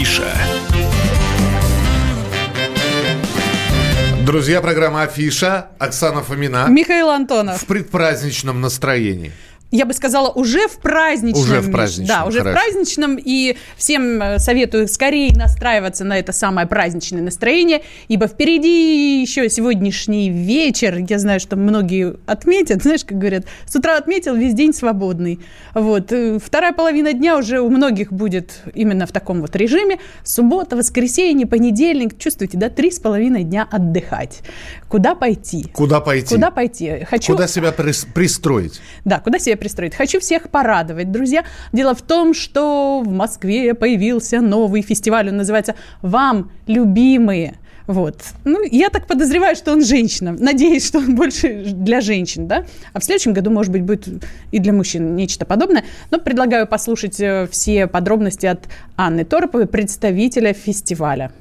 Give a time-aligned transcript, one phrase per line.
[0.00, 0.32] Афиша.
[4.24, 5.66] Друзья, программа «Афиша».
[5.78, 6.68] Оксана Фомина.
[6.70, 7.60] Михаил Антонов.
[7.60, 9.32] В предпраздничном настроении
[9.70, 11.42] я бы сказала, уже в праздничном.
[11.42, 12.06] Уже в праздничном.
[12.06, 12.58] Да, уже хорошо.
[12.58, 13.18] в праздничном.
[13.22, 20.28] И всем э, советую скорее настраиваться на это самое праздничное настроение, ибо впереди еще сегодняшний
[20.30, 20.96] вечер.
[21.08, 25.38] Я знаю, что многие отметят, знаешь, как говорят, с утра отметил, весь день свободный.
[25.74, 26.10] Вот.
[26.10, 29.98] Э, вторая половина дня уже у многих будет именно в таком вот режиме.
[30.24, 32.18] Суббота, воскресенье, понедельник.
[32.18, 34.40] Чувствуете, да, три с половиной дня отдыхать.
[34.88, 35.68] Куда пойти?
[35.72, 36.34] Куда пойти?
[36.34, 37.06] Куда пойти?
[37.08, 37.32] Хочу...
[37.34, 38.80] Куда себя пристроить?
[39.04, 39.94] Да, куда себя пристроить.
[39.94, 41.44] Хочу всех порадовать, друзья.
[41.72, 45.28] Дело в том, что в Москве появился новый фестиваль.
[45.28, 47.54] Он называется «Вам, любимые».
[47.86, 48.22] Вот.
[48.44, 50.36] Ну, я так подозреваю, что он женщина.
[50.38, 52.64] Надеюсь, что он больше для женщин, да?
[52.92, 54.06] А в следующем году, может быть, будет
[54.52, 55.84] и для мужчин нечто подобное.
[56.12, 61.32] Но предлагаю послушать э, все подробности от Анны Тороповой, представителя фестиваля.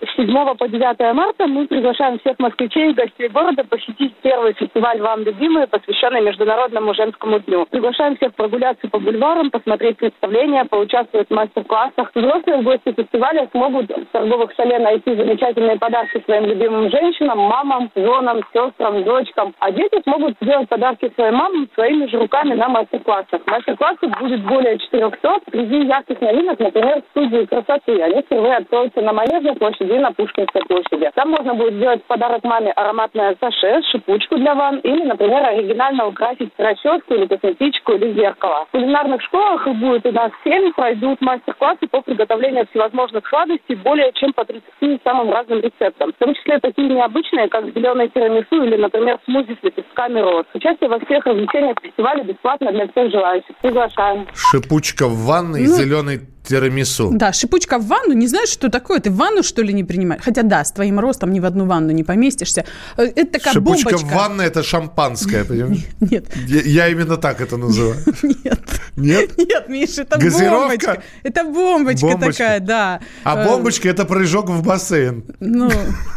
[0.00, 5.00] С 7 по 9 марта мы приглашаем всех москвичей и гостей города посетить первый фестиваль
[5.00, 7.66] «Вам любимые», посвященный Международному женскому дню.
[7.66, 12.12] Приглашаем всех прогуляться по бульварам, посмотреть представления, поучаствовать в мастер-классах.
[12.14, 18.42] Взрослые гости фестиваля смогут в торговых шале найти замечательные подарки своим любимым женщинам, мамам, женам,
[18.54, 19.52] сестрам, дочкам.
[19.58, 23.40] А дети смогут сделать подарки своим мамам своими же руками на мастер-классах.
[23.46, 25.40] Мастер-классов будет более 400.
[25.50, 28.00] Среди ярких новинок, например, студии красоты.
[28.00, 31.10] Они впервые откроются на Манежной площади площади на Пушкинской площади.
[31.14, 36.50] Там можно будет сделать подарок маме ароматное саше, шипучку для ванн или, например, оригинально украсить
[36.58, 38.66] расческу или косметичку или зеркало.
[38.68, 44.12] В кулинарных школах их будет у нас 7, пройдут мастер-классы по приготовлению всевозможных сладостей более
[44.14, 46.12] чем по 30 самым разным рецептам.
[46.12, 50.46] В том числе такие необычные, как зеленый тирамису или, например, смузи с лепестками роз.
[50.54, 53.56] Участие во всех развлечениях фестиваля бесплатно для всех желающих.
[53.62, 54.26] Приглашаем.
[54.34, 57.10] Шипучка в ванной, ну, зеленый Тирамису.
[57.12, 58.14] Да, шипучка в ванну.
[58.14, 59.00] Не знаешь, что такое?
[59.00, 60.22] Ты в ванну, что ли, не принимаешь?
[60.24, 62.64] Хотя да, с твоим ростом ни в одну ванну не поместишься.
[62.96, 64.06] Э, это такая Шипучка бомбочка.
[64.06, 65.84] в ванной– это шампанское, понимаешь?
[66.00, 66.24] Нет.
[66.46, 67.96] Я, я именно так это называю.
[68.22, 68.60] Нет.
[68.96, 69.30] Нет?
[69.36, 70.58] Нет, Миша, это Газировка?
[70.58, 71.02] бомбочка.
[71.22, 73.00] Это бомбочка, бомбочка такая, да.
[73.24, 75.24] А э, бомбочка– это прыжок в бассейн.
[75.40, 75.70] Ну,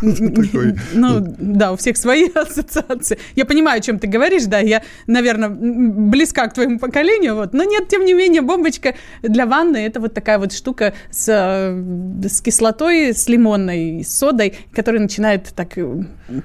[0.00, 3.18] ну, да, у всех свои ассоциации.
[3.36, 7.52] Я понимаю, о чем ты говоришь, да, я, наверное, близка к твоему поколению, вот.
[7.52, 12.28] Но нет, тем не менее, бомбочка для ванны– это вот такая вот штука с, э,
[12.28, 16.04] с кислотой, с лимонной, с содой, которая начинает так э,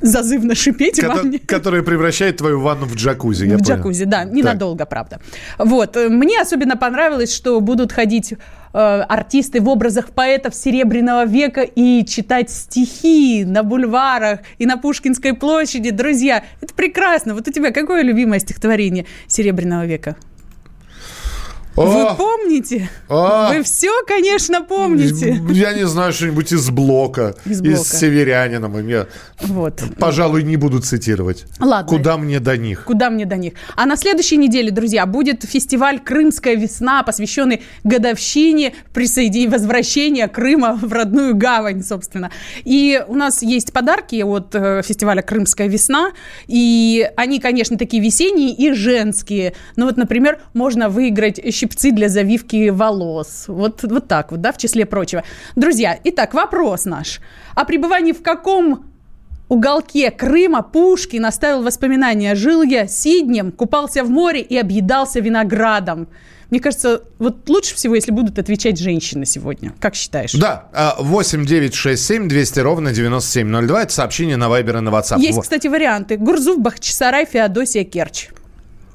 [0.00, 1.38] зазывно шипеть Кото- ванне.
[1.38, 3.76] Которая превращает твою ванну в джакузи, я В понял.
[3.76, 4.88] джакузи, да, ненадолго, так.
[4.88, 5.20] правда.
[5.58, 5.96] Вот.
[5.96, 12.50] Мне особенно понравилось, что будут ходить э, артисты в образах поэтов Серебряного века и читать
[12.50, 15.90] стихи на бульварах и на Пушкинской площади.
[15.90, 17.34] Друзья, это прекрасно.
[17.34, 20.16] Вот у тебя какое любимое стихотворение Серебряного века?
[21.76, 21.84] О!
[21.84, 22.90] Вы помните?
[23.08, 23.52] О!
[23.52, 25.40] Вы все, конечно, помните.
[25.50, 27.80] Я не знаю, что-нибудь из блока, из, блока.
[27.80, 28.70] из северянина.
[28.88, 29.06] Я,
[29.40, 29.82] вот.
[29.98, 31.44] Пожалуй, не буду цитировать.
[31.60, 31.88] Ладно.
[31.88, 32.84] Куда мне до них?
[32.84, 33.54] Куда мне до них?
[33.76, 40.92] А на следующей неделе, друзья, будет фестиваль «Крымская весна», посвященный годовщине присоединения, возвращения Крыма в
[40.92, 42.30] родную гавань, собственно.
[42.64, 46.10] И у нас есть подарки от э, фестиваля «Крымская весна».
[46.46, 49.54] И они, конечно, такие весенние и женские.
[49.76, 53.44] Ну вот, например, можно выиграть щипцы для завивки волос.
[53.48, 55.22] Вот, вот так вот, да, в числе прочего.
[55.56, 57.20] Друзья, итак, вопрос наш.
[57.54, 58.86] О пребывании в каком
[59.48, 62.34] уголке Крыма Пушкин оставил воспоминания.
[62.34, 66.08] Жил я сиднем, купался в море и объедался виноградом.
[66.50, 69.72] Мне кажется, вот лучше всего, если будут отвечать женщины сегодня.
[69.78, 70.32] Как считаешь?
[70.32, 73.82] Да, 8 9 6 7 200 ровно 9702.
[73.82, 75.20] Это сообщение на Вайбер и на WhatsApp.
[75.20, 76.16] Есть, кстати, варианты.
[76.16, 78.30] Гурзуф, Бахчисарай, Феодосия, Керчь.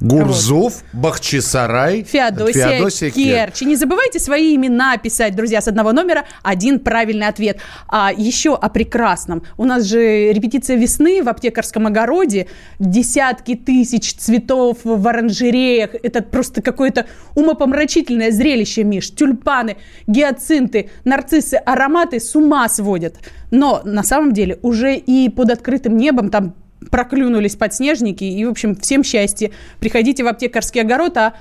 [0.00, 1.00] Гурзов, вот.
[1.00, 3.62] Бахчисарай, Феодосия, Феодосия Керчь.
[3.62, 7.60] Не забывайте свои имена писать, друзья, с одного номера один правильный ответ.
[7.88, 9.42] А еще о прекрасном.
[9.56, 12.46] У нас же репетиция весны в аптекарском огороде.
[12.78, 15.94] Десятки тысяч цветов в оранжереях.
[16.02, 19.10] Это просто какое-то умопомрачительное зрелище, Миш.
[19.10, 23.16] Тюльпаны, гиацинты, нарциссы, ароматы с ума сводят.
[23.50, 26.54] Но на самом деле уже и под открытым небом там
[26.90, 28.24] проклюнулись подснежники.
[28.24, 29.50] И, в общем, всем счастья.
[29.80, 31.34] Приходите в аптекарский огород, а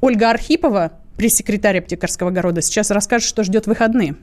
[0.00, 4.16] Ольга Архипова, пресс-секретарь аптекарского огорода, сейчас расскажет, что ждет выходные.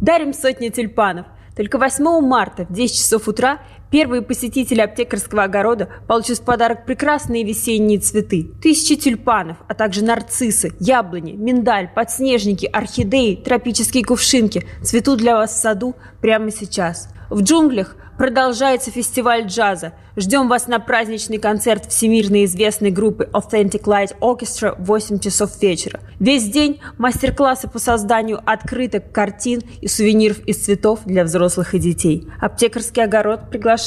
[0.00, 1.26] Дарим сотни тюльпанов.
[1.56, 3.58] Только 8 марта в 10 часов утра
[3.90, 8.50] Первые посетители аптекарского огорода получат в подарок прекрасные весенние цветы.
[8.62, 15.56] Тысячи тюльпанов, а также нарциссы, яблони, миндаль, подснежники, орхидеи, тропические кувшинки цветут для вас в
[15.56, 17.08] саду прямо сейчас.
[17.30, 19.92] В джунглях продолжается фестиваль джаза.
[20.16, 26.00] Ждем вас на праздничный концерт всемирно известной группы Authentic Light Orchestra в 8 часов вечера.
[26.18, 32.26] Весь день мастер-классы по созданию открыток, картин и сувениров из цветов для взрослых и детей.
[32.40, 33.77] Аптекарский огород приглашает.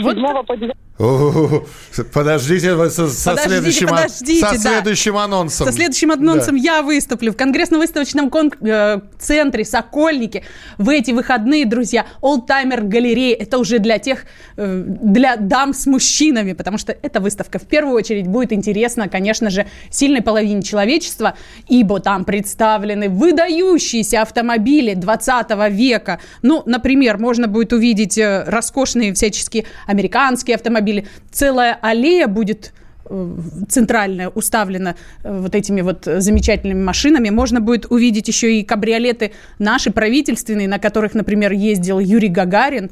[0.00, 0.14] Вот.
[0.14, 5.66] 7 по 9 Подождите, со, со подождите, следующим, подождите, со следующим анонсом.
[5.66, 6.62] Со следующим анонсом да.
[6.62, 10.44] я выступлю в Конгрессно-выставочном кон- э, центре Сокольники
[10.78, 12.06] в эти выходные, друзья.
[12.20, 13.34] Олдтаймер галерея.
[13.34, 14.24] Это уже для тех,
[14.56, 19.50] э, для дам с мужчинами, потому что эта выставка в первую очередь будет интересна, конечно
[19.50, 21.36] же, сильной половине человечества,
[21.68, 26.20] ибо там представлены выдающиеся автомобили 20 века.
[26.42, 31.06] Ну, например, можно будет увидеть э, роскошные всяческие американские автомобили, автомобили.
[31.30, 32.72] Целая аллея будет
[33.06, 33.36] э,
[33.68, 37.30] центральная уставлена э, вот этими вот замечательными машинами.
[37.30, 42.90] Можно будет увидеть еще и кабриолеты наши правительственные, на которых, например, ездил Юрий Гагарин.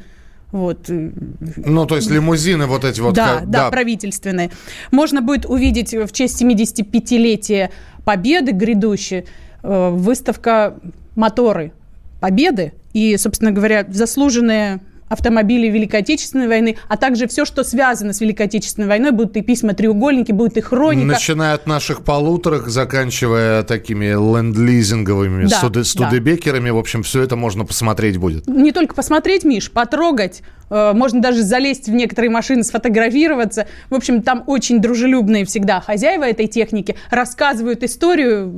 [0.51, 0.89] Вот.
[0.89, 3.15] Ну, то есть лимузины вот эти вот.
[3.15, 4.51] Да, как, да, да, правительственные.
[4.91, 7.71] Можно будет увидеть в честь 75-летия
[8.05, 9.25] Победы грядущей
[9.63, 10.75] э, выставка
[11.15, 11.73] «Моторы
[12.21, 12.73] Победы».
[12.93, 14.81] И, собственно говоря, заслуженные
[15.13, 19.43] автомобили Великой Отечественной войны, а также все, что связано с Великой Отечественной войной, будут и
[19.43, 21.07] письма-треугольники, будет и хроника.
[21.07, 26.75] Начиная от наших полуторок, заканчивая такими ленд-лизинговыми да, студебекерами, да.
[26.75, 28.47] в общем, все это можно посмотреть будет.
[28.47, 33.67] Не только посмотреть, Миш, потрогать, можно даже залезть в некоторые машины, сфотографироваться.
[33.91, 38.51] В общем, там очень дружелюбные всегда хозяева этой техники, рассказывают историю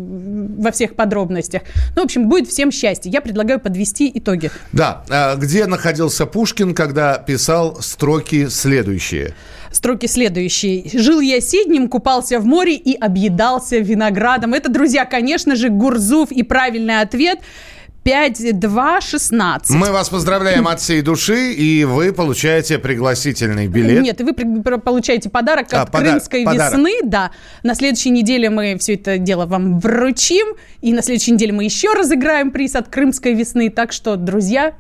[0.59, 1.63] во всех подробностях.
[1.97, 3.11] Ну, в общем, будет всем счастье.
[3.11, 4.51] Я предлагаю подвести итоги.
[4.73, 5.05] Да.
[5.11, 9.35] А где находился Пушкин, когда писал строки следующие?
[9.73, 10.89] Строки следующие.
[10.93, 14.55] «Жил я сиднем, купался в море и объедался виноградом».
[14.55, 17.41] Это, друзья, конечно же, Гурзуф и правильный ответ–
[18.05, 19.71] 5216.
[19.75, 24.03] Мы вас поздравляем от всей души, и вы получаете пригласительный билет.
[24.03, 24.35] Нет, вы
[24.79, 26.75] получаете подарок а, от пода- Крымской подарок.
[26.75, 27.01] весны.
[27.03, 27.31] Да.
[27.63, 30.55] На следующей неделе мы все это дело вам вручим.
[30.83, 33.71] И на следующей неделе мы еще разыграем приз от Крымской весны.
[33.71, 34.75] Так что, друзья,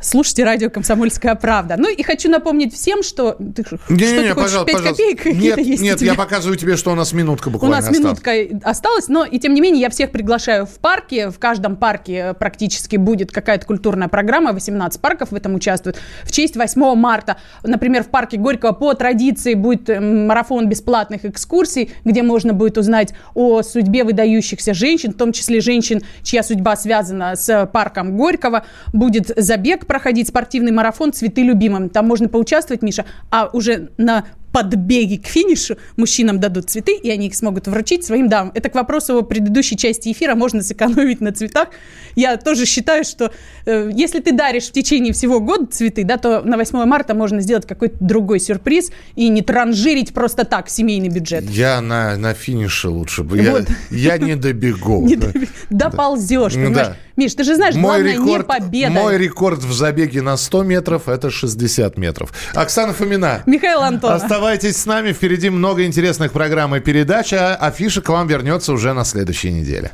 [0.00, 1.76] слушайте радио «Комсомольская правда».
[1.76, 3.32] Ну и хочу напомнить всем, что...
[3.32, 4.90] Ты, не, что не, не, хочешь, пожалуйста, 5 пожалуйста.
[4.90, 8.04] копеек нет, есть Нет, я показываю тебе, что у нас минутка буквально У нас осталась.
[8.04, 11.30] минутка осталась, но и тем не менее я всех приглашаю в парке.
[11.30, 14.52] В каждом парке практически будет какая-то культурная программа.
[14.52, 15.98] 18 парков в этом участвуют.
[16.24, 22.22] В честь 8 марта, например, в парке Горького по традиции будет марафон бесплатных экскурсий, где
[22.22, 27.68] можно будет узнать о судьбе выдающихся женщин, в том числе женщин, чья судьба связана с
[27.72, 28.64] парком Горького.
[28.92, 31.88] Будет забег проходить спортивный марафон «Цветы любимым».
[31.88, 37.26] Там можно поучаствовать, Миша, а уже на подбеги к финишу мужчинам дадут цветы, и они
[37.28, 38.52] их смогут вручить своим дамам.
[38.54, 40.34] Это к вопросу о предыдущей части эфира.
[40.34, 41.68] Можно сэкономить на цветах.
[42.16, 43.32] Я тоже считаю, что
[43.66, 47.40] э, если ты даришь в течение всего года цветы, да, то на 8 марта можно
[47.40, 51.44] сделать какой-то другой сюрприз и не транжирить просто так семейный бюджет.
[51.50, 53.40] Я на, на финише лучше бы.
[53.42, 53.68] Вот.
[53.90, 55.08] Я, я не добегу.
[55.70, 56.96] Доползешь, понимаешь?
[57.20, 58.92] Миш, ты же знаешь, мой главное рекорд, не победа.
[58.92, 62.32] Мой рекорд в забеге на 100 метров– это 60 метров.
[62.54, 63.42] Оксана Фомина.
[63.44, 64.22] Михаил Антонов.
[64.22, 68.94] Оставайтесь с нами, впереди много интересных программ и передач, а афиша к вам вернется уже
[68.94, 69.90] на следующей неделе.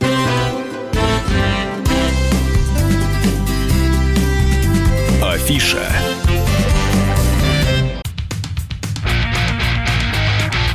[5.20, 5.82] Афиша.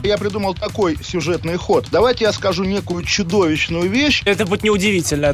[0.04, 1.88] Я придумал такой сюжетный ход.
[1.92, 4.24] Давайте я скажу некую чудовищную вещь.
[4.26, 5.34] Это будет неудивительно